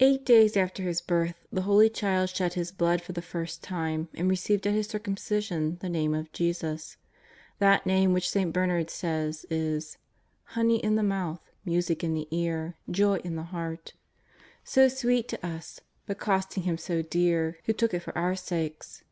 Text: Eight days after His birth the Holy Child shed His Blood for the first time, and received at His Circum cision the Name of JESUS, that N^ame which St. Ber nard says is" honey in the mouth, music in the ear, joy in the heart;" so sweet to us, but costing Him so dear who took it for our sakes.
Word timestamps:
Eight 0.00 0.24
days 0.24 0.56
after 0.56 0.82
His 0.84 1.02
birth 1.02 1.34
the 1.52 1.60
Holy 1.68 1.90
Child 1.90 2.30
shed 2.30 2.54
His 2.54 2.72
Blood 2.72 3.02
for 3.02 3.12
the 3.12 3.20
first 3.20 3.62
time, 3.62 4.08
and 4.14 4.26
received 4.30 4.66
at 4.66 4.72
His 4.72 4.86
Circum 4.88 5.16
cision 5.16 5.78
the 5.80 5.90
Name 5.90 6.14
of 6.14 6.32
JESUS, 6.32 6.96
that 7.58 7.84
N^ame 7.84 8.14
which 8.14 8.30
St. 8.30 8.54
Ber 8.54 8.64
nard 8.66 8.88
says 8.88 9.44
is" 9.50 9.98
honey 10.56 10.78
in 10.82 10.94
the 10.94 11.02
mouth, 11.02 11.42
music 11.62 12.02
in 12.02 12.14
the 12.14 12.26
ear, 12.30 12.78
joy 12.90 13.16
in 13.16 13.36
the 13.36 13.42
heart;" 13.42 13.92
so 14.64 14.88
sweet 14.88 15.28
to 15.28 15.46
us, 15.46 15.80
but 16.06 16.18
costing 16.18 16.62
Him 16.62 16.78
so 16.78 17.02
dear 17.02 17.58
who 17.66 17.74
took 17.74 17.92
it 17.92 18.00
for 18.00 18.16
our 18.16 18.34
sakes. 18.34 19.04